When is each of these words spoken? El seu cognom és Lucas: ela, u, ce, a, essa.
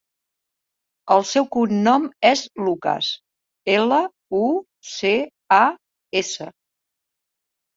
El 1.15 1.19
seu 1.31 1.45
cognom 1.55 2.07
és 2.29 2.41
Lucas: 2.69 3.11
ela, 3.75 4.01
u, 4.39 4.43
ce, 4.95 5.13
a, 5.63 5.63
essa. 6.25 6.49